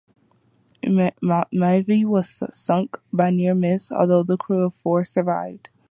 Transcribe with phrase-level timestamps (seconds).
[0.83, 5.69] "Mavie" was sunk by a near miss, although the crew of four survived.